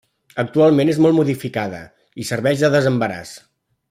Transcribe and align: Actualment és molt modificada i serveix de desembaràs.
Actualment 0.43 0.91
és 0.93 1.01
molt 1.05 1.17
modificada 1.17 1.81
i 2.23 2.29
serveix 2.31 2.65
de 2.65 2.73
desembaràs. 2.81 3.35